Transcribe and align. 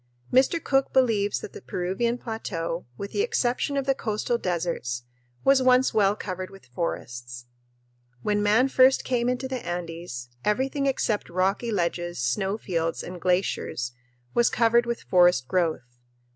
Mr. 0.33 0.57
Cook 0.63 0.91
believes 0.91 1.41
that 1.41 1.53
the 1.53 1.61
Peruvian 1.61 2.17
plateau, 2.17 2.87
with 2.97 3.11
the 3.11 3.21
exception 3.21 3.77
of 3.77 3.85
the 3.85 3.93
coastal 3.93 4.39
deserts, 4.39 5.03
was 5.43 5.61
once 5.61 5.93
well 5.93 6.15
covered 6.15 6.49
with 6.49 6.65
forests. 6.65 7.45
When 8.23 8.41
man 8.41 8.67
first 8.67 9.03
came 9.03 9.29
into 9.29 9.47
the 9.47 9.63
Andes, 9.63 10.29
everything 10.43 10.87
except 10.87 11.29
rocky 11.29 11.71
ledges, 11.71 12.17
snow 12.17 12.57
fields, 12.57 13.03
and 13.03 13.21
glaciers 13.21 13.91
was 14.33 14.49
covered 14.49 14.87
with 14.87 15.03
forest 15.03 15.47
growth. 15.47 15.99